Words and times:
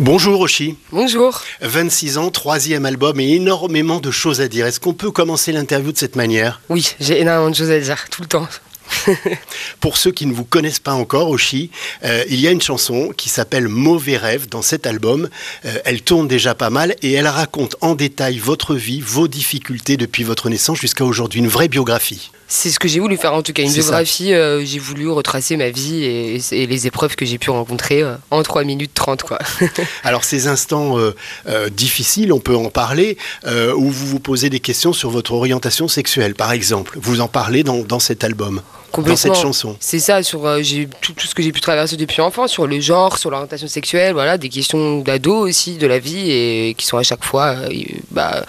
Bonjour 0.00 0.40
Oshi. 0.40 0.76
Bonjour. 0.90 1.40
26 1.60 2.18
ans, 2.18 2.30
troisième 2.30 2.84
album 2.84 3.20
et 3.20 3.34
énormément 3.34 4.00
de 4.00 4.10
choses 4.10 4.40
à 4.40 4.48
dire. 4.48 4.66
Est-ce 4.66 4.80
qu'on 4.80 4.92
peut 4.92 5.12
commencer 5.12 5.52
l'interview 5.52 5.92
de 5.92 5.98
cette 5.98 6.16
manière? 6.16 6.60
Oui, 6.68 6.96
j'ai 6.98 7.20
énormément 7.20 7.50
de 7.50 7.54
choses 7.54 7.70
à 7.70 7.78
dire, 7.78 8.08
tout 8.10 8.22
le 8.22 8.26
temps. 8.26 8.48
Pour 9.80 9.96
ceux 9.96 10.10
qui 10.10 10.26
ne 10.26 10.32
vous 10.32 10.44
connaissent 10.44 10.78
pas 10.80 10.94
encore, 10.94 11.30
Oshi, 11.30 11.70
euh, 12.04 12.24
il 12.28 12.40
y 12.40 12.48
a 12.48 12.50
une 12.50 12.62
chanson 12.62 13.12
qui 13.16 13.28
s'appelle 13.28 13.68
Mauvais 13.68 14.16
rêve 14.16 14.48
dans 14.48 14.62
cet 14.62 14.86
album. 14.86 15.28
Euh, 15.64 15.78
elle 15.84 16.02
tourne 16.02 16.28
déjà 16.28 16.54
pas 16.54 16.70
mal 16.70 16.94
et 17.02 17.12
elle 17.12 17.28
raconte 17.28 17.76
en 17.80 17.94
détail 17.94 18.38
votre 18.38 18.74
vie, 18.74 19.00
vos 19.00 19.28
difficultés 19.28 19.96
depuis 19.96 20.24
votre 20.24 20.48
naissance 20.48 20.78
jusqu'à 20.80 21.04
aujourd'hui. 21.04 21.40
Une 21.40 21.48
vraie 21.48 21.68
biographie. 21.68 22.30
C'est 22.46 22.70
ce 22.70 22.78
que 22.78 22.88
j'ai 22.88 23.00
voulu 23.00 23.16
faire 23.16 23.32
en 23.32 23.42
tout 23.42 23.52
cas, 23.52 23.62
une 23.62 23.72
biographie. 23.72 24.32
euh, 24.34 24.64
j'ai 24.64 24.78
voulu 24.78 25.08
retracer 25.08 25.56
ma 25.56 25.70
vie 25.70 26.04
et, 26.04 26.40
et 26.52 26.66
les 26.66 26.86
épreuves 26.86 27.16
que 27.16 27.24
j'ai 27.24 27.38
pu 27.38 27.50
rencontrer 27.50 28.02
euh, 28.02 28.16
en 28.30 28.42
3 28.42 28.64
minutes 28.64 28.92
30 28.94 29.22
quoi. 29.22 29.38
Alors 30.04 30.24
ces 30.24 30.46
instants 30.46 30.98
euh, 30.98 31.70
difficiles, 31.70 32.32
on 32.32 32.40
peut 32.40 32.54
en 32.54 32.70
parler, 32.70 33.16
où 33.46 33.90
vous 33.90 34.06
vous 34.06 34.20
posez 34.20 34.50
des 34.50 34.60
questions 34.60 34.92
sur 34.92 35.10
votre 35.10 35.32
orientation 35.32 35.88
sexuelle, 35.88 36.34
par 36.34 36.52
exemple. 36.52 36.98
Vous 37.00 37.20
en 37.20 37.28
parlez 37.28 37.62
dans, 37.62 37.78
dans 37.82 37.98
cet 37.98 38.24
album, 38.24 38.60
dans 39.02 39.16
cette 39.16 39.34
chanson. 39.34 39.76
C'est 39.80 39.98
ça, 39.98 40.22
sur 40.22 40.46
euh, 40.46 40.60
tout, 41.00 41.12
tout 41.12 41.26
ce 41.26 41.34
que 41.34 41.42
j'ai 41.42 41.52
pu 41.52 41.60
traverser 41.60 41.96
depuis 41.96 42.20
enfant, 42.20 42.46
sur 42.48 42.66
le 42.66 42.80
genre, 42.80 43.18
sur 43.18 43.30
l'orientation 43.30 43.66
sexuelle, 43.68 44.12
voilà, 44.12 44.38
des 44.38 44.48
questions 44.48 45.00
d'ado 45.00 45.34
aussi, 45.36 45.76
de 45.76 45.86
la 45.86 45.98
vie, 45.98 46.30
et 46.30 46.74
qui 46.76 46.86
sont 46.86 46.96
à 46.98 47.02
chaque 47.02 47.24
fois, 47.24 47.54
euh, 47.56 47.68
bah, 48.10 48.44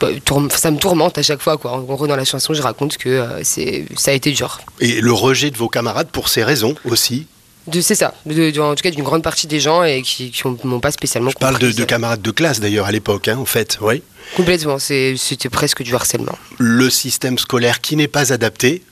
bah, 0.00 0.08
ça 0.56 0.70
me 0.70 0.78
tourmente 0.78 1.18
à 1.18 1.22
chaque 1.22 1.42
fois, 1.42 1.56
quoi. 1.58 1.72
En 1.72 1.80
gros, 1.80 2.06
dans 2.06 2.16
la 2.16 2.24
chanson, 2.24 2.54
je 2.54 2.62
raconte 2.62 2.96
que 2.96 3.08
euh, 3.10 3.40
c'est, 3.42 3.84
ça 3.96 4.10
a 4.12 4.14
été 4.14 4.32
dur. 4.32 4.60
Et 4.80 5.00
le 5.00 5.12
rejet 5.12 5.50
de 5.50 5.56
vos 5.56 5.68
camarades 5.68 6.08
pour 6.10 6.28
ces 6.28 6.42
raisons 6.42 6.74
aussi? 6.84 7.26
De, 7.66 7.82
c'est 7.82 7.94
ça, 7.94 8.14
de- 8.24 8.50
de- 8.50 8.60
en 8.60 8.74
tout 8.74 8.82
cas 8.82 8.90
d'une 8.90 9.04
grande 9.04 9.22
partie 9.22 9.46
des 9.46 9.60
gens 9.60 9.84
et 9.84 10.00
qui, 10.00 10.30
qui 10.30 10.46
ont- 10.46 10.56
m'ont 10.64 10.80
pas 10.80 10.90
spécialement 10.90 11.30
Je 11.30 11.36
parle 11.36 11.58
de, 11.58 11.70
de 11.70 11.84
camarades 11.84 12.22
de 12.22 12.30
classe 12.30 12.58
d'ailleurs 12.58 12.86
à 12.86 12.92
l'époque, 12.92 13.28
hein, 13.28 13.36
en 13.38 13.44
fait. 13.44 13.78
Oui. 13.82 14.02
Complètement, 14.34 14.78
c'était 14.78 15.48
presque 15.50 15.82
du 15.82 15.94
harcèlement. 15.94 16.36
Le 16.58 16.88
système 16.88 17.36
scolaire 17.36 17.82
qui 17.82 17.96
n'est 17.96 18.08
pas 18.08 18.32
adapté. 18.32 18.82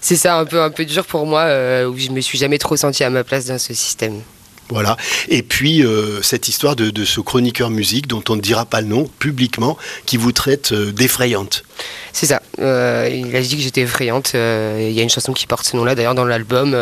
C'est 0.00 0.16
ça, 0.16 0.36
un 0.36 0.44
peu, 0.44 0.62
un 0.62 0.70
peu 0.70 0.84
dur 0.84 1.04
pour 1.04 1.26
moi, 1.26 1.42
euh, 1.42 1.86
où 1.86 1.98
je 1.98 2.10
me 2.10 2.20
suis 2.20 2.38
jamais 2.38 2.58
trop 2.58 2.76
senti 2.76 3.04
à 3.04 3.10
ma 3.10 3.24
place 3.24 3.46
dans 3.46 3.58
ce 3.58 3.74
système. 3.74 4.22
Voilà. 4.70 4.96
Et 5.28 5.42
puis 5.42 5.82
euh, 5.82 6.22
cette 6.22 6.48
histoire 6.48 6.76
de, 6.76 6.90
de 6.90 7.04
ce 7.04 7.20
chroniqueur 7.20 7.70
musique 7.70 8.06
dont 8.06 8.22
on 8.28 8.36
ne 8.36 8.40
dira 8.40 8.64
pas 8.64 8.80
le 8.80 8.86
nom 8.86 9.08
publiquement, 9.18 9.76
qui 10.06 10.16
vous 10.16 10.32
traite 10.32 10.72
euh, 10.72 10.92
d'effrayante. 10.92 11.64
C'est 12.12 12.26
ça. 12.26 12.40
Euh, 12.60 13.08
il 13.12 13.34
a 13.34 13.40
dit 13.40 13.56
que 13.56 13.62
j'étais 13.62 13.82
effrayante. 13.82 14.32
Il 14.34 14.92
y 14.92 15.00
a 15.00 15.02
une 15.02 15.10
chanson 15.10 15.32
qui 15.32 15.46
porte 15.46 15.66
ce 15.66 15.76
nom-là, 15.76 15.94
d'ailleurs, 15.94 16.14
dans 16.14 16.24
l'album. 16.24 16.76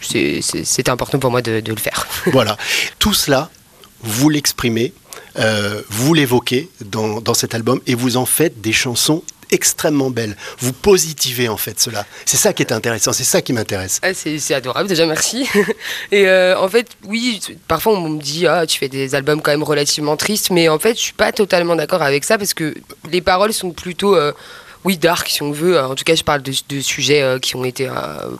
C'était 0.00 0.90
important 0.90 1.18
pour 1.18 1.30
moi 1.30 1.42
de, 1.42 1.60
de 1.60 1.72
le 1.72 1.78
faire. 1.78 2.06
voilà. 2.26 2.56
Tout 2.98 3.14
cela, 3.14 3.50
vous 4.02 4.28
l'exprimez, 4.28 4.92
vous 5.88 6.14
l'évoquez 6.14 6.70
dans, 6.84 7.20
dans 7.20 7.34
cet 7.34 7.54
album 7.54 7.80
et 7.86 7.94
vous 7.94 8.16
en 8.16 8.26
faites 8.26 8.60
des 8.60 8.72
chansons 8.72 9.22
extrêmement 9.54 10.10
belles. 10.10 10.36
Vous 10.58 10.72
positivez 10.72 11.48
en 11.48 11.56
fait 11.56 11.80
cela. 11.80 12.04
C'est 12.26 12.36
ça 12.36 12.52
qui 12.52 12.62
est 12.62 12.72
intéressant, 12.72 13.12
c'est 13.12 13.24
ça 13.24 13.40
qui 13.40 13.52
m'intéresse. 13.52 14.00
Ah, 14.02 14.12
c'est 14.12 14.38
c'est 14.38 14.54
adorable, 14.54 14.88
déjà, 14.88 15.06
merci. 15.06 15.48
Et 16.12 16.28
euh, 16.28 16.58
en 16.58 16.68
fait, 16.68 16.88
oui, 17.04 17.40
parfois 17.68 17.94
on 17.98 18.08
me 18.10 18.20
dit, 18.20 18.46
ah, 18.46 18.66
tu 18.66 18.78
fais 18.78 18.88
des 18.88 19.14
albums 19.14 19.40
quand 19.40 19.52
même 19.52 19.62
relativement 19.62 20.16
tristes, 20.16 20.50
mais 20.50 20.68
en 20.68 20.78
fait, 20.78 20.94
je 20.96 21.00
suis 21.00 21.12
pas 21.12 21.32
totalement 21.32 21.76
d'accord 21.76 22.02
avec 22.02 22.24
ça 22.24 22.36
parce 22.36 22.52
que 22.54 22.74
les 23.10 23.20
paroles 23.22 23.52
sont 23.52 23.70
plutôt. 23.70 24.14
euh, 24.16 24.32
oui, 24.84 24.98
dark 24.98 25.28
si 25.28 25.42
on 25.42 25.50
veut. 25.50 25.80
En 25.80 25.94
tout 25.94 26.04
cas, 26.04 26.14
je 26.14 26.22
parle 26.22 26.42
de, 26.42 26.52
de 26.68 26.80
sujets 26.80 27.22
euh, 27.22 27.38
qui 27.38 27.56
ont 27.56 27.64
été 27.64 27.88
euh, 27.88 27.92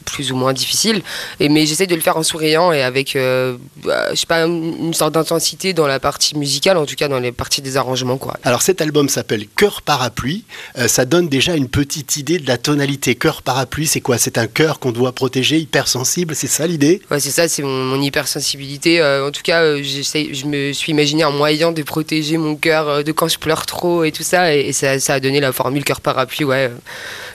plus 0.05 0.33
ou 0.33 0.37
moins 0.37 0.53
difficiles. 0.53 1.03
Et, 1.41 1.49
mais 1.49 1.67
j'essaie 1.67 1.87
de 1.87 1.95
le 1.95 2.01
faire 2.01 2.17
en 2.17 2.23
souriant 2.23 2.73
et 2.73 2.83
avec, 2.83 3.17
euh, 3.17 3.57
bah, 3.85 4.11
je 4.11 4.17
sais 4.17 4.27
pas, 4.27 4.45
une 4.45 4.95
sorte 4.95 5.15
d'intensité 5.15 5.73
dans 5.73 5.87
la 5.87 6.01
partie 6.01 6.37
musicale, 6.37 6.77
en 6.77 6.87
tout 6.87 6.97
cas 6.97 7.09
dans 7.09 7.21
les 7.21 7.33
parties 7.33 7.63
des 7.63 7.77
arrangements, 7.77 8.19
quoi. 8.19 8.37
Alors 8.45 8.63
cet 8.63 8.81
album 8.81 9.09
s'appelle 9.09 9.47
Cœur 9.57 9.83
parapluie. 9.83 10.45
Ça 10.87 11.05
donne 11.05 11.29
déjà 11.29 11.55
une 11.55 11.69
petite 11.69 12.17
idée 12.17 12.39
de 12.39 12.47
la 12.47 12.59
tonalité. 12.59 13.15
Cœur 13.15 13.43
parapluie, 13.43 13.87
c'est 13.87 14.01
quoi? 14.01 14.19
C'est 14.19 14.39
un 14.39 14.47
cœur 14.47 14.79
qu'on 14.79 14.93
doit 14.93 15.13
protéger, 15.13 15.59
hypersensible, 15.59 16.35
c'est 16.35 16.47
ça 16.47 16.67
l'idée? 16.67 17.01
Ouais, 17.11 17.21
c'est 17.21 17.31
ça, 17.31 17.49
c'est 17.49 17.63
mon, 17.63 17.85
mon 17.85 18.01
hypersensibilité. 18.01 19.03
En 19.03 19.31
tout 19.31 19.43
cas, 19.43 19.77
je 19.77 20.47
me 20.47 20.73
suis 20.73 20.93
imaginé 20.93 21.23
un 21.23 21.31
moyen 21.31 21.73
de 21.73 21.83
protéger 21.83 22.37
mon 22.37 22.57
cœur 22.57 23.05
de 23.05 23.13
quand 23.13 23.29
je 23.29 23.39
pleure 23.39 23.67
trop 23.67 24.05
et 24.05 24.13
tout 24.13 24.23
ça. 24.23 24.55
Et, 24.55 24.61
et 24.69 24.73
ça, 24.73 24.99
ça 24.99 25.15
a 25.15 25.21
donné 25.21 25.41
la 25.41 25.53
formule 25.53 25.85
cœur 25.85 26.01
parapluie, 26.01 26.34
ouais, 26.43 26.69
euh, 26.69 26.77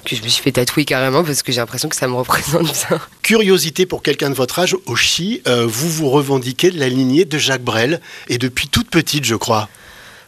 que 0.03 0.17
je 0.17 0.21
me 0.21 0.27
suis 0.27 0.43
fait 0.43 0.51
tatouer 0.51 0.83
carrément 0.83 1.23
parce 1.23 1.41
que 1.43 1.53
j'ai 1.53 1.61
l'impression 1.61 1.87
que 1.87 1.95
ça 1.95 2.07
me 2.09 2.15
représente 2.15 2.63
bien. 2.63 2.99
Curiosité 3.21 3.85
pour 3.85 4.03
quelqu'un 4.03 4.29
de 4.29 4.35
votre 4.35 4.59
âge, 4.59 4.75
Oshi, 4.87 5.41
euh, 5.47 5.65
vous 5.65 5.89
vous 5.89 6.09
revendiquez 6.09 6.71
de 6.71 6.79
la 6.79 6.89
lignée 6.89 7.23
de 7.23 7.37
Jacques 7.37 7.63
Brel, 7.63 8.01
et 8.27 8.37
depuis 8.37 8.67
toute 8.67 8.89
petite, 8.89 9.23
je 9.23 9.35
crois. 9.35 9.69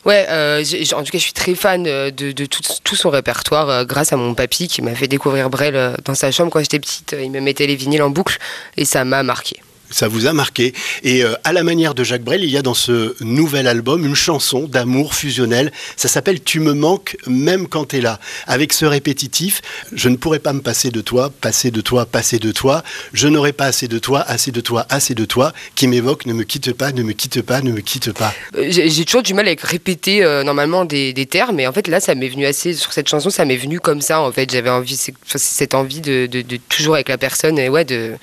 Ouais, 0.04 0.26
euh, 0.30 0.64
en 0.94 1.04
tout 1.04 1.12
cas, 1.12 1.18
je 1.18 1.24
suis 1.24 1.34
très 1.34 1.54
fan 1.54 1.86
euh, 1.86 2.10
de, 2.10 2.32
de 2.32 2.46
tout, 2.46 2.62
tout 2.84 2.96
son 2.96 3.10
répertoire 3.12 3.70
euh, 3.70 3.86
grâce 3.86 4.12
à 4.12 4.18
mon 4.18 4.34
papy 4.34 4.68
qui 4.68 4.82
m'a 4.82 4.96
fait 4.96 5.08
découvrir 5.08 5.50
Brel 5.50 5.96
dans 6.06 6.16
sa 6.16 6.32
chambre 6.32 6.52
quand 6.52 6.60
j'étais 6.60 6.80
petite. 6.80 7.16
Il 7.22 7.30
me 7.30 7.40
mettait 7.40 7.68
les 7.68 7.76
vinyles 7.76 8.02
en 8.02 8.10
boucle 8.10 8.40
et 8.78 8.86
ça 8.86 9.06
m'a 9.06 9.22
marqué. 9.22 9.62
Ça 9.92 10.08
vous 10.08 10.26
a 10.28 10.34
marqué. 10.34 10.74
Et 11.04 11.24
euh, 11.24 11.34
à 11.44 11.54
la 11.54 11.64
manière 11.64 11.94
de 11.94 12.04
Jacques 12.04 12.24
Brel, 12.24 12.44
il 12.44 12.50
y 12.50 12.58
a 12.58 12.62
dans 12.62 12.74
ce 12.74 13.16
nouvel 13.24 13.68
album 13.68 14.06
une 14.06 14.16
chanson 14.16 14.68
d'amour 14.68 15.14
fusionnel. 15.14 15.72
Ça 15.98 16.08
s'appelle 16.08 16.42
Tu 16.42 16.60
me 16.60 16.74
manques 16.74 17.18
même 17.28 17.68
quand 17.68 17.86
t'es 17.86 18.02
là. 18.02 18.20
Avec 18.48 18.74
ce 18.74 18.86
répétitif, 18.86 19.62
je 19.94 20.10
ne 20.10 20.16
pourrais 20.16 20.40
pas 20.40 20.54
me 20.54 20.62
passer 20.62 20.92
de 20.92 21.02
toi, 21.02 21.32
passer 21.42 21.72
de 21.72 21.82
toi, 21.82 22.06
passer 22.06 22.40
de 22.40 22.52
toi. 22.52 22.84
Je 23.14 23.28
n'aurai 23.28 23.54
pas 23.54 23.66
assez 23.66 23.88
de 23.88 24.00
toi, 24.00 24.22
assez 24.22 24.52
de 24.52 24.62
toi, 24.62 24.86
assez 24.90 25.14
de 25.16 25.26
toi, 25.26 25.54
qui 25.76 25.88
m'évoque 25.88 26.26
ne 26.26 26.34
me 26.34 26.44
quitte 26.44 26.74
pas, 26.74 26.92
ne 26.92 27.04
me 27.04 27.12
quitte 27.14 27.42
pas, 27.42 27.62
ne 27.62 27.72
me 27.72 27.82
quitte 27.82 28.12
pas. 28.14 28.34
Euh, 28.58 28.68
J'ai 28.70 29.06
toujours 29.06 29.24
du 29.24 29.34
mal 29.34 29.48
avec 29.48 29.62
répéter 29.62 30.24
euh, 30.24 30.44
normalement 30.44 30.86
des, 30.86 31.14
termes, 31.30 31.56
mais 31.58 31.68
en 31.68 31.74
fait 31.74 31.88
là 31.88 32.00
ça 32.00 32.16
m'est 32.16 32.30
venu 32.30 32.46
assez 32.46 32.74
sur 32.74 32.94
cette 32.94 33.08
chanson, 33.08 33.30
ça 33.30 33.46
m'est 33.46 33.58
venu 33.58 33.80
comme 33.80 34.02
ça 34.02 34.22
en 34.22 34.32
fait. 34.32 34.50
J'avais 34.52 34.70
envie, 34.70 34.98
cette 35.26 35.74
envie 35.74 36.02
de, 36.02 36.26
de- 36.26 36.42
de 36.42 36.58
toujours 36.70 36.96
avec 36.96 37.10
la 37.10 37.18
personne 37.18 37.60
et 37.60 37.70
ouais 37.70 37.86
de. 37.86 38.14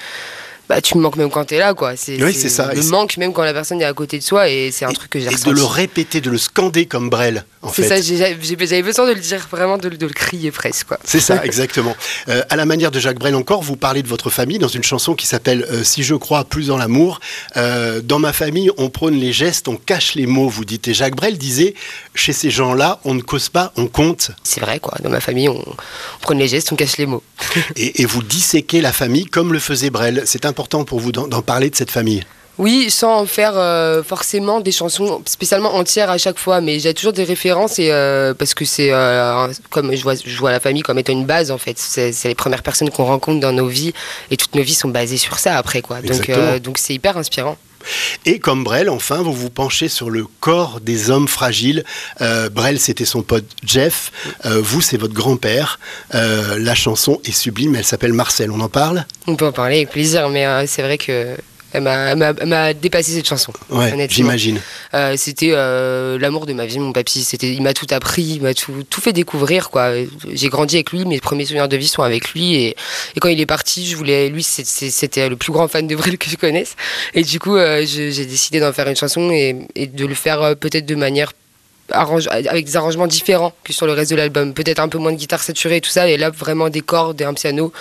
Bah, 0.68 0.80
tu 0.82 0.96
me 0.98 1.02
manques 1.02 1.16
même 1.16 1.30
quand 1.30 1.44
t'es 1.44 1.58
là, 1.58 1.72
quoi. 1.74 1.92
Oui, 2.08 2.34
c'est 2.34 2.48
ça. 2.48 2.70
C'est- 2.74 2.90
manque 2.90 3.16
même 3.16 3.32
quand 3.32 3.42
la 3.42 3.54
personne 3.54 3.80
est 3.80 3.84
à 3.86 3.92
côté 3.94 4.18
de 4.18 4.22
soi, 4.22 4.48
et 4.48 4.70
c'est 4.70 4.84
un 4.84 4.92
truc 4.92 5.10
que 5.10 5.18
j'ai 5.18 5.26
Et 5.26 5.34
de 5.34 5.50
le 5.50 5.64
répéter, 5.64 6.20
de 6.20 6.30
le 6.30 6.36
scander 6.38 6.84
comme 6.86 7.08
Brel, 7.08 7.44
en 7.62 7.72
C'est 7.72 7.82
fait. 7.84 7.88
ça, 7.88 8.00
j'ai- 8.02 8.16
j'ai- 8.18 8.36
j'avais 8.66 8.82
besoin 8.82 9.06
de 9.08 9.12
le 9.14 9.20
dire, 9.20 9.46
vraiment 9.50 9.78
de, 9.78 9.88
le- 9.88 9.96
de 9.96 10.06
le 10.06 10.12
crier 10.12 10.50
presque, 10.50 10.88
quoi. 10.88 10.98
C'est 11.04 11.20
ça, 11.20 11.42
exactement. 11.44 11.96
Euh, 12.28 12.42
à 12.50 12.56
la 12.56 12.66
manière 12.66 12.90
de 12.90 13.00
Jacques 13.00 13.18
Brel 13.18 13.34
encore, 13.34 13.62
vous 13.62 13.76
parlez 13.76 14.02
de 14.02 14.08
votre 14.08 14.28
famille 14.30 14.58
dans 14.58 14.68
une 14.68 14.82
chanson 14.82 15.14
qui 15.14 15.26
s'appelle 15.26 15.66
euh, 15.70 15.84
Si 15.84 16.02
je 16.02 16.14
crois 16.14 16.44
plus 16.44 16.66
dans 16.66 16.76
l'amour. 16.76 17.20
Euh, 17.56 18.00
dans 18.02 18.18
ma 18.18 18.32
famille, 18.34 18.70
on 18.76 18.90
prône 18.90 19.14
les 19.14 19.32
gestes, 19.32 19.68
on 19.68 19.76
cache 19.76 20.14
les 20.16 20.26
mots, 20.26 20.48
vous 20.48 20.64
dites. 20.66 20.86
Et 20.88 20.94
Jacques 20.94 21.16
Brel 21.16 21.38
disait, 21.38 21.74
chez 22.14 22.32
ces 22.34 22.50
gens-là, 22.50 23.00
on 23.04 23.14
ne 23.14 23.22
cause 23.22 23.48
pas, 23.48 23.72
on 23.76 23.86
compte. 23.86 24.32
C'est 24.44 24.60
vrai, 24.60 24.80
quoi. 24.80 24.94
Dans 25.02 25.10
ma 25.10 25.20
famille, 25.20 25.48
on, 25.48 25.58
on 25.58 26.18
prend 26.20 26.34
les 26.34 26.48
gestes, 26.48 26.70
on 26.72 26.76
cache 26.76 26.98
les 26.98 27.06
mots. 27.06 27.22
Et, 27.76 28.02
et 28.02 28.04
vous 28.04 28.22
disséquez 28.22 28.80
la 28.82 28.92
famille 28.92 29.24
comme 29.24 29.52
le 29.52 29.58
faisait 29.58 29.90
Brel. 29.90 30.22
C'est 30.26 30.44
important 30.58 30.84
pour 30.84 30.98
vous 30.98 31.12
d'en 31.12 31.42
parler 31.42 31.70
de 31.70 31.76
cette 31.76 31.92
famille? 31.92 32.24
Oui, 32.58 32.91
sans 32.91 33.20
en 33.20 33.26
faire 33.26 33.52
euh, 33.54 34.02
forcément 34.02 34.58
des 34.58 34.72
chansons 34.72 35.22
spécialement 35.26 35.76
entières 35.76 36.10
à 36.10 36.19
chaque 36.19 36.41
fois, 36.41 36.60
mais 36.60 36.80
j'ai 36.80 36.92
toujours 36.92 37.12
des 37.12 37.22
références 37.22 37.78
et 37.78 37.92
euh, 37.92 38.34
parce 38.34 38.52
que 38.54 38.64
c'est 38.64 38.92
euh, 38.92 39.47
comme 39.70 39.94
je 39.94 40.02
vois, 40.02 40.16
je 40.16 40.38
vois 40.38 40.50
la 40.50 40.58
famille 40.58 40.82
comme 40.82 40.98
étant 40.98 41.12
une 41.12 41.24
base 41.24 41.52
en 41.52 41.58
fait. 41.58 41.78
C'est 41.78 42.12
les 42.24 42.34
premières 42.34 42.64
personnes 42.64 42.91
qu'on 42.91 43.04
rencontre 43.04 43.38
dans 43.38 43.52
nos 43.52 43.68
vies 43.68 43.92
et 44.32 44.36
toutes 44.36 44.56
nos 44.56 44.62
vies 44.64 44.74
sont 44.74 44.88
basées 44.88 45.18
sur 45.18 45.38
ça 45.38 45.56
après 45.56 45.82
quoi. 45.82 46.00
Exactement. 46.00 46.58
donc 46.58 46.78
c'est 46.78 46.94
hyper 46.94 47.16
inspirant. 47.16 47.56
Et 48.27 48.39
comme 48.39 48.65
Brel, 48.65 48.91
enfin, 48.91 49.22
vous 49.22 49.33
vous 49.33 49.50
penchez 49.50 49.89
sur 49.89 50.11
le 50.11 50.27
corps 50.41 50.81
des 50.81 51.11
hommes 51.11 51.28
fragiles. 51.28 51.84
Euh, 52.21 52.49
Brel, 52.49 52.78
c'était 52.78 53.05
son 53.05 53.22
pote 53.22 53.47
Jeff. 53.65 54.12
Euh, 54.44 54.61
vous, 54.62 54.81
c'est 54.81 54.97
votre 54.97 55.15
grand-père. 55.15 55.78
Euh, 56.15 56.59
la 56.59 56.75
chanson 56.75 57.21
est 57.25 57.33
sublime, 57.33 57.75
elle 57.77 57.84
s'appelle 57.84 58.12
Marcel. 58.12 58.50
On 58.50 58.61
en 58.61 58.69
parle? 58.69 59.05
On 59.27 59.37
peut 59.37 59.47
en 59.47 59.53
parler 59.53 59.77
avec 59.77 59.91
plaisir, 59.91 60.28
mais 60.28 60.66
c'est 60.66 60.83
vrai 60.83 60.99
que 60.99 61.37
elle 61.72 61.82
m'a- 61.82 62.72
dépassé 62.74 63.12
cette 63.12 63.28
chanson. 63.28 63.52
Ouais, 63.70 64.08
j'imagine. 64.08 64.60
Euh, 64.94 65.15
c'était 65.16 65.50
euh, 65.53 66.18
l'amour 66.18 66.47
de 66.47 66.53
ma 66.53 66.65
vie, 66.66 66.78
mon 66.78 66.92
papy. 66.92 67.22
C'était, 67.22 67.53
il 67.53 67.62
m'a 67.62 67.74
tout 67.74 67.86
appris, 67.91 68.22
il 68.22 68.42
m'a 68.42 68.54
tout, 68.54 68.84
tout 68.88 69.00
fait 69.00 69.12
découvrir. 69.12 69.70
Quoi. 69.70 69.92
J'ai 70.32 70.48
grandi 70.48 70.76
avec 70.76 70.92
lui, 70.92 71.04
mes 71.04 71.20
premiers 71.20 71.44
souvenirs 71.44 71.68
de 71.68 71.76
vie 71.76 71.88
sont 71.88 72.03
avec 72.03 72.32
lui. 72.32 72.54
Et, 72.54 72.68
et 73.16 73.20
quand 73.20 73.28
il 73.28 73.41
est 73.41 73.47
parti, 73.47 73.86
je 73.86 73.97
voulais, 73.97 74.28
lui, 74.28 74.42
c'était 74.42 75.28
le 75.28 75.36
plus 75.36 75.53
grand 75.53 75.68
fan 75.68 75.86
de 75.86 75.94
Brel 75.94 76.16
que 76.18 76.30
je 76.30 76.36
connaisse. 76.36 76.74
Et 77.15 77.22
du 77.22 77.38
coup, 77.38 77.56
euh, 77.56 77.84
j'ai 77.86 78.24
décidé 78.26 78.60
d'en 78.60 78.72
faire 78.72 78.88
une 78.88 78.97
chanson 78.97 79.30
et, 79.30 79.56
et 79.74 79.86
de 79.86 80.06
le 80.06 80.14
faire 80.14 80.56
peut-être 80.56 80.86
de 80.86 80.94
manière 80.94 81.32
arrange, 81.91 82.28
avec 82.30 82.66
des 82.66 82.76
arrangements 82.76 83.06
différents 83.06 83.53
que 83.64 83.72
sur 83.72 83.86
le 83.86 83.92
reste 83.92 84.10
de 84.10 84.16
l'album. 84.16 84.53
Peut-être 84.54 84.78
un 84.78 84.88
peu 84.88 84.98
moins 84.98 85.12
de 85.12 85.16
guitare 85.16 85.42
saturée 85.42 85.76
et 85.76 85.80
tout 85.80 85.91
ça. 85.91 86.09
Et 86.09 86.16
là, 86.16 86.30
vraiment 86.30 86.68
des 86.68 86.80
cordes 86.82 87.21
et 87.21 87.24
un 87.24 87.34
piano, 87.34 87.72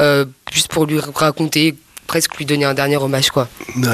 euh, 0.00 0.24
juste 0.52 0.68
pour 0.68 0.86
lui 0.86 0.98
raconter 1.14 1.74
presque 2.06 2.36
lui 2.36 2.44
donner 2.44 2.64
un 2.64 2.74
dernier 2.74 2.96
hommage 2.96 3.30
quoi. 3.30 3.48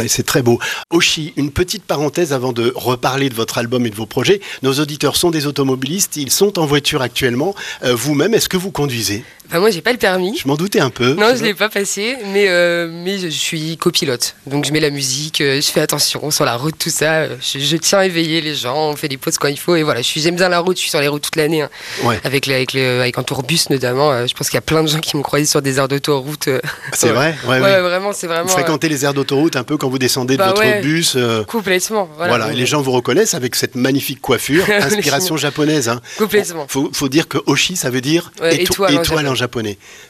C'est 0.09 0.27
très 0.27 0.43
beau. 0.43 0.59
Oshi, 0.91 1.33
une 1.37 1.51
petite 1.51 1.85
parenthèse 1.85 2.33
avant 2.33 2.53
de 2.53 2.73
reparler 2.75 3.29
de 3.29 3.35
votre 3.35 3.59
album 3.59 3.87
et 3.87 3.91
de 3.91 3.95
vos 3.95 4.07
projets. 4.07 4.41
Nos 4.63 4.75
auditeurs 4.81 5.17
sont 5.17 5.31
des 5.31 5.47
automobilistes, 5.47 6.17
ils 6.17 6.31
sont 6.31 6.59
en 6.59 6.67
voiture 6.67 7.03
actuellement. 7.03 7.55
Euh, 7.85 7.95
Vous-même, 7.95 8.35
est-ce 8.35 8.49
que 8.49 8.57
vous 8.57 8.71
conduisez? 8.71 9.25
Enfin, 9.49 9.61
moi, 9.61 9.71
j'ai 9.71 9.81
pas 9.81 9.93
le 9.93 9.99
permis. 9.99 10.37
Je 10.43 10.47
m'en 10.47 10.57
doutais 10.57 10.81
un 10.81 10.91
peu. 10.91 11.15
Non, 11.15 11.35
je 11.37 11.43
l'ai 11.43 11.55
pas 11.55 11.69
passé, 11.69 12.17
mais, 12.33 12.47
euh, 12.49 12.89
mais 12.93 13.19
je 13.19 13.29
suis 13.29 13.77
copilote. 13.79 14.35
Donc 14.47 14.65
je 14.67 14.73
mets 14.73 14.81
la 14.81 14.91
musique, 14.91 15.41
euh, 15.41 15.61
je 15.61 15.67
fais 15.71 15.81
attention 15.81 16.31
sur 16.31 16.45
la 16.45 16.57
route, 16.57 16.77
tout 16.79 16.91
ça. 16.91 17.27
Je, 17.29 17.59
je 17.59 17.77
tiens 17.77 18.01
à 18.01 18.05
éveiller 18.07 18.41
les 18.41 18.55
gens, 18.55 18.91
on 18.91 18.97
fait 18.97 19.09
des 19.09 19.17
pauses 19.17 19.39
quand 19.39 19.49
il 19.49 19.59
faut. 19.59 19.75
Et 19.77 19.83
voilà, 19.83 20.01
j'aime 20.03 20.37
bien 20.37 20.49
la 20.49 20.59
route, 20.61 20.77
je 20.77 20.83
suis 20.83 20.91
sur 20.91 21.01
les 21.01 21.09
routes 21.09 21.23
toute 21.23 21.37
l'année. 21.37 21.63
hein. 21.63 21.71
Ouais. 22.05 22.21
Avec, 22.25 22.47
le- 22.47 22.55
avec, 22.55 22.73
le- 22.75 23.01
avec 23.01 23.17
un 23.19 23.23
tourbus 23.23 23.59
notamment. 23.71 24.11
euh, 24.13 24.27
je 24.27 24.35
pense 24.35 24.49
qu'il 24.49 24.57
y 24.57 24.59
a 24.59 24.63
plein 24.63 24.83
de 24.83 24.89
gens 24.89 25.01
qui 25.01 25.17
m'ont 25.17 25.23
croisé 25.23 25.47
sur 25.47 25.63
des 25.63 25.79
aires 25.79 25.89
d'autoroute. 25.89 26.49
C'est 26.93 27.09
vrai? 27.09 27.35
Ouais, 27.47 27.59
Ouais, 27.59 27.61
ouais. 27.63 27.81
vraiment, 27.81 28.13
c'est 28.13 28.27
vraiment. 28.27 28.45
Vous 28.47 28.53
fréquentez 28.53 28.89
les 28.89 29.05
aires 29.05 29.15
d'autoroute 29.15 29.57
un 29.57 29.65
peu 29.65 29.77
quand 29.79 29.89
vous 29.89 29.99
descendez 29.99 30.35
de 30.35 30.39
Bah 30.39 30.53
votre 30.55 30.81
bus. 30.83 31.15
euh, 31.17 31.43
complètement. 31.45 32.09
Voilà, 32.17 32.37
Voilà, 32.37 32.53
et 32.53 32.57
les 32.57 32.67
gens 32.67 32.83
vous 32.83 32.93
reconnaissent 32.93 33.35
avec 33.35 33.55
cette 33.55 33.75
magnifique 33.77 34.21
coiffure, 34.21 34.65
inspiration 34.83 35.37
japonaise. 35.37 35.89
Hein. 35.89 36.01
Complètement. 36.19 36.67
Faut, 36.69 36.91
faut 36.93 37.09
dire 37.09 37.29
que 37.29 37.39
Oshi, 37.47 37.77
ça 37.77 37.89
veut 37.91 38.01
dire 38.03 38.31
étoile 38.51 38.95
étoile 38.95 39.27
en 39.29 39.35
japonais. 39.35 39.38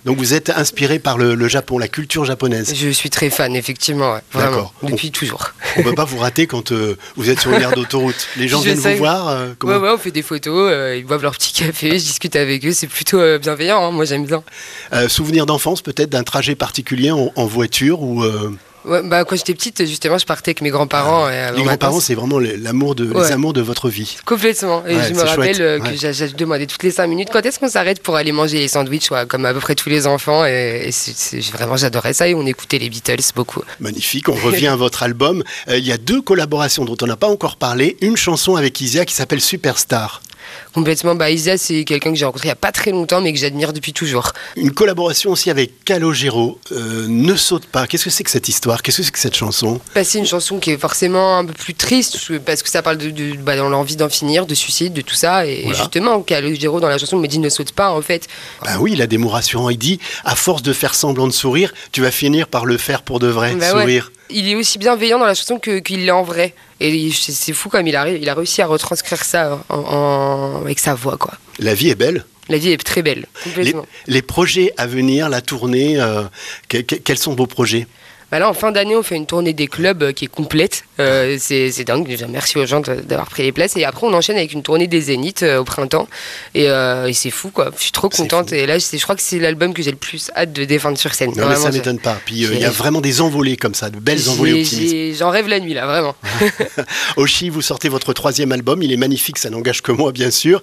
Donc 0.05 0.17
vous 0.19 0.35
êtes 0.35 0.51
inspiré 0.51 0.99
par 0.99 1.19
le, 1.19 1.35
le 1.35 1.49
Japon, 1.49 1.79
la 1.79 1.89
culture 1.89 2.25
japonaise. 2.25 2.73
Je 2.75 2.89
suis 2.91 3.11
très 3.11 3.31
fan, 3.31 3.55
effectivement. 3.55 4.15
ouais, 4.15 4.21
vraiment. 4.33 4.73
Depuis 4.83 5.11
toujours. 5.11 5.53
On 5.77 5.83
peut 5.83 5.95
pas 5.95 6.05
vous 6.05 6.19
rater 6.19 6.47
quand 6.47 6.73
euh, 6.73 6.97
vous 7.17 7.29
êtes 7.31 7.41
sur 7.41 7.53
une 7.53 7.61
aire 7.63 7.73
d'autoroute. 7.73 8.27
Les 8.37 8.49
gens 8.49 8.61
viennent 8.61 8.79
vous 8.79 8.97
voir. 8.99 9.29
euh, 9.29 9.53
comment- 9.59 9.75
Ouais, 9.75 9.79
ouais, 9.81 9.91
on 9.95 9.99
fait 9.99 10.11
des 10.11 10.23
photos, 10.23 10.71
euh, 10.73 10.97
ils 10.97 11.05
boivent 11.05 11.23
leur 11.23 11.33
petit 11.37 11.53
café, 11.53 11.91
je 11.99 12.05
discute 12.05 12.37
avec 12.37 12.65
eux, 12.65 12.73
c'est 12.73 12.87
plutôt 12.87 13.19
euh, 13.21 13.39
bienveillant, 13.39 13.83
hein, 13.87 13.91
moi 13.91 14.05
j'aime 14.05 14.25
bien. 14.27 14.43
Souvenir 15.09 15.47
d'enfance 15.47 15.83
peut-être 15.83 16.11
d'un 16.11 16.23
trajet 16.25 16.55
particulier 16.55 17.11
en, 17.11 17.31
en 17.37 17.47
voiture 17.47 18.03
ou 18.03 18.25
Ouais, 18.85 19.03
bah, 19.03 19.25
quand 19.25 19.37
j'étais 19.37 19.55
petite, 19.55 19.85
justement, 19.87 20.19
je 20.19 20.25
partais 20.27 20.51
avec 20.51 20.63
mes 20.63 20.71
grands-parents. 20.71 21.27
euh, 21.27 21.51
les 21.53 21.61
en 21.61 21.65
grands-parents, 21.65 22.01
c'est 22.01 22.15
vraiment 22.15 22.39
les- 22.39 22.57
l'amour 22.57 22.95
de, 22.95 23.13
les 23.13 23.33
amours 23.33 23.53
de 23.53 23.61
votre 23.61 23.89
vie. 23.89 24.17
Complètement. 24.25 24.85
Et 24.87 24.97
Ouais, 24.97 25.03
je 25.09 25.15
me 25.15 25.21
rappelle 25.23 25.55
chouette, 25.57 25.61
euh, 25.61 25.79
que 25.81 26.13
j'ai 26.13 26.29
demandé 26.29 26.67
toutes 26.67 26.83
les 26.83 26.91
5 26.91 27.07
minutes 27.07 27.29
quand 27.33 27.45
est-ce 27.45 27.59
qu'on 27.59 27.69
s'arrête 27.69 28.03
pour 28.03 28.17
aller 28.17 28.33
manger 28.33 28.59
les 28.59 28.69
sandwichs, 28.69 29.09
comme 29.29 29.45
à 29.45 29.53
peu 29.53 29.61
près 29.61 29.75
tous 29.75 29.89
les 29.89 30.07
enfants. 30.07 30.45
Et, 30.45 30.91
vraiment, 31.53 31.77
j'adorais 31.77 32.13
ça. 32.15 32.29
Et 32.29 32.35
on 32.35 32.47
écoutait 32.47 32.79
les 32.79 32.89
Beatles 32.89 33.17
beaucoup. 33.35 33.63
Magnifique, 33.81 34.29
on 34.29 34.35
revient 34.35 34.69
à 34.69 34.77
votre 34.85 35.03
album. 35.03 35.43
Euh, 35.69 35.79
il 35.79 35.87
y 35.87 35.93
a 35.93 35.99
deux 35.99 36.23
collaborations 36.23 36.85
dont 36.85 36.97
on 37.03 37.07
n'a 37.07 37.17
pas 37.17 37.29
encore 37.29 37.57
parlé. 37.57 37.97
Une 38.01 38.17
chanson 38.17 38.57
avec 38.57 38.81
Isia 38.81 39.05
qui 39.05 39.15
s'appelle 39.15 39.41
Superstar. 39.41 40.23
Complètement. 40.73 41.15
Bah, 41.15 41.31
Isa, 41.31 41.59
c'est 41.59 41.85
quelqu'un 41.85 42.11
que 42.11 42.17
j'ai 42.17 42.25
rencontré 42.25 42.47
il 42.47 42.51
n'y 42.51 42.53
a 42.53 42.57
pas 42.57 42.73
très 42.73 42.91
longtemps, 42.91 43.21
mais 43.21 43.33
que 43.35 43.39
j'admire 43.39 43.73
depuis 43.75 43.93
toujours. 43.93 44.33
Une 44.57 44.71
collaboration 44.71 45.31
aussi 45.31 45.51
avec 45.51 45.85
Calogero. 45.85 46.59
Euh, 46.73 47.07
ne 47.09 47.35
saute 47.37 47.67
pas. 47.67 47.87
Qu'est-ce 47.87 48.05
que 48.05 48.11
c'est 48.11 48.25
que 48.25 48.31
cette 48.31 48.49
histoire 48.49 48.68
Qu'est-ce 48.77 48.99
que 48.99 49.03
c'est 49.05 49.11
que 49.13 49.19
cette 49.19 49.37
chanson? 49.37 49.81
Bah, 49.95 50.05
c'est 50.05 50.19
une 50.19 50.27
chanson 50.27 50.59
qui 50.59 50.71
est 50.71 50.77
forcément 50.79 51.39
un 51.39 51.45
peu 51.45 51.53
plus 51.55 51.75
triste 51.75 52.19
parce 52.41 52.63
que 52.63 52.69
ça 52.69 52.83
parle 52.83 52.99
de, 52.99 53.11
de 53.11 53.37
bah, 53.37 53.57
l'envie 53.57 53.97
d'en 53.97 54.09
finir, 54.09 54.45
de 54.47 54.55
suicide, 54.55 54.93
de 54.93 55.01
tout 55.01 55.15
ça. 55.15 55.47
Et 55.47 55.63
Voilà. 55.63 55.79
justement, 55.79 56.21
Calogero 56.23 56.81
dans 56.81 56.89
la 56.89 56.99
chanson 56.99 57.17
me 57.19 57.27
dit 57.27 57.39
ne 57.39 57.49
saute 57.49 57.73
pas 57.73 57.91
en 57.91 58.03
fait. 58.03 58.27
Ben 58.65 58.77
oui, 58.79 58.93
il 58.93 59.03
a 59.03 59.07
des 59.07 59.17
mots 59.19 59.29
rassurants. 59.31 59.71
Il 59.71 59.79
dit 59.79 59.99
à 60.25 60.35
force 60.35 60.63
de 60.63 60.73
faire 60.73 60.95
semblant 60.95 61.27
de 61.27 61.33
sourire, 61.33 61.73
tu 61.93 62.03
vas 62.03 62.11
finir 62.11 62.49
par 62.49 62.67
le 62.67 62.77
faire 62.77 63.03
pour 63.03 63.19
de 63.19 63.27
vrai, 63.29 63.55
Bah 63.55 63.73
ouais. 63.75 63.81
sourire. 63.81 64.13
Il 64.31 64.47
est 64.49 64.55
aussi 64.57 64.79
bienveillant 64.79 65.19
dans 65.19 65.25
la 65.27 65.35
chanson 65.35 65.59
qu'il 65.59 66.05
l'est 66.05 66.11
en 66.11 66.23
vrai. 66.23 66.55
Et 66.81 67.11
c'est 67.13 67.55
fou 67.55 67.71
comme 67.71 67.87
il 67.87 67.97
a, 67.97 68.09
il 68.11 68.29
a 68.29 68.35
réussi 68.35 68.61
à 68.61 68.67
retranscrire 68.67 69.25
ça 69.25 69.65
en- 69.71 69.75
en- 69.79 70.61
avec 70.63 70.79
sa 70.79 70.95
voix. 70.95 71.17
quoi. 71.17 71.33
La 71.59 71.73
vie 71.75 71.89
est 71.89 71.95
belle. 71.95 72.25
La 72.51 72.57
vie 72.59 72.71
est 72.71 72.83
très 72.83 73.03
belle, 73.03 73.27
Les, 74.07 74.23
projets 74.23 74.73
à 74.79 74.87
venir, 74.87 75.29
la 75.29 75.43
tournée, 75.43 76.01
euh, 76.01 76.23
que- 76.71 76.79
que- 76.79 76.95
quels 76.95 77.19
sont 77.19 77.35
vos 77.35 77.47
projets? 77.47 77.87
Bah 78.31 78.39
là, 78.39 78.49
en 78.49 78.55
fin 78.55 78.73
d'année, 78.73 78.97
on 78.97 79.03
fait 79.03 79.17
une 79.17 79.27
tournée 79.27 79.53
des 79.53 79.67
clubs 79.67 80.03
euh, 80.03 80.13
qui 80.13 80.27
est 80.27 80.29
complète. 80.29 80.85
Euh, 81.01 81.37
c'est 81.39 81.85
dingue. 81.85 82.17
Merci 82.29 82.59
aux 82.59 82.67
gens 82.67 82.81
d'avoir 82.81 83.29
pris 83.29 83.43
les 83.43 83.53
places. 83.53 83.77
Et 83.77 83.85
après, 83.85 84.07
on 84.07 84.13
enchaîne 84.13 84.37
avec 84.37 84.53
une 84.53 84.63
tournée 84.63 84.87
des 84.87 85.01
Zéniths 85.01 85.43
euh, 85.43 85.61
au 85.61 85.65
printemps. 85.65 86.09
Et, 86.55 86.69
euh, 86.69 87.07
et 87.07 87.13
c'est 87.13 87.31
fou, 87.31 87.51
quoi. 87.51 87.71
Je 87.77 87.83
suis 87.83 87.93
trop 87.93 88.11
fou. 88.11 88.27
Et 88.53 88.67
là, 88.67 88.79
je 88.79 89.03
crois 89.03 89.15
que 89.15 89.23
c'est 89.23 89.39
l'album 89.39 89.73
que 89.75 89.83
j'ai 89.83 89.91
le 89.91 89.97
plus 89.97 90.31
hâte 90.37 90.53
de 90.53 90.65
défendre 90.65 90.99
sur 90.99 91.15
scène. 91.15 91.33
Non, 91.37 91.49
mais 91.49 91.57
ça 91.57 91.71
m'étonne 91.71 91.99
pas. 92.01 92.19
Puis 92.25 92.37
il 92.37 92.59
y 92.59 92.65
a 92.65 92.71
vraiment 92.71 93.01
des 93.01 93.21
envolées 93.21 93.57
comme 93.57 93.75
ça, 93.75 93.91
de 93.91 93.99
belles 93.99 94.29
envolées 94.29 94.61
optimistes. 94.61 95.19
J'en 95.19 95.31
rêve 95.31 95.49
la 95.49 95.61
nuit, 95.61 95.75
là, 95.75 95.87
vraiment. 95.87 96.15
Oshi, 97.17 97.49
vous 97.49 97.63
sortez 97.63 97.89
votre 97.89 98.13
troisième 98.13 98.53
album, 98.53 98.83
il 98.83 98.93
est 98.93 98.97
magnifique, 98.97 99.39
ça 99.39 99.51
n'engage 99.51 99.83
que 99.83 99.93
moi 99.93 100.13
bien 100.13 100.31
sûr. 100.31 100.63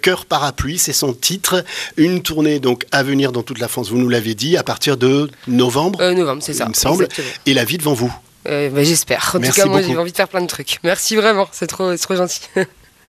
Cœur 0.00 0.26
parapluie, 0.26 0.78
c'est 0.78 0.92
son 0.92 1.12
titre. 1.12 1.64
Une 1.96 2.22
tournée 2.22 2.60
donc 2.60 2.84
à 2.92 3.02
venir 3.02 3.32
dans 3.32 3.42
toute 3.42 3.58
la 3.58 3.68
France, 3.68 3.90
vous 3.90 3.98
nous 3.98 4.08
l'avez 4.08 4.34
dit, 4.34 4.56
à 4.56 4.62
partir 4.62 4.96
de 4.96 5.30
novembre, 5.46 6.02
novembre, 6.12 6.42
c'est 6.42 6.54
ça. 6.54 6.64
il 6.66 6.70
me 6.70 6.74
semble. 6.74 7.01
Exactement. 7.04 7.28
Et 7.46 7.54
la 7.54 7.64
vie 7.64 7.78
devant 7.78 7.94
vous. 7.94 8.14
Euh, 8.48 8.70
bah, 8.70 8.82
J'espère. 8.82 9.32
En 9.34 9.38
Merci 9.38 9.60
tout 9.60 9.66
cas, 9.66 9.70
moi, 9.70 9.82
j'ai 9.82 9.96
envie 9.96 10.12
de 10.12 10.16
faire 10.16 10.28
plein 10.28 10.40
de 10.40 10.46
trucs. 10.46 10.78
Merci 10.82 11.16
vraiment. 11.16 11.48
C'est 11.52 11.66
trop, 11.66 11.90
c'est 11.96 12.02
trop 12.02 12.16
gentil. 12.16 12.40